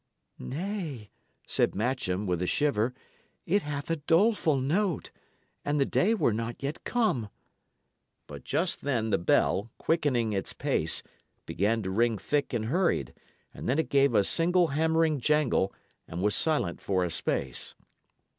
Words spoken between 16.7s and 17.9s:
for a space.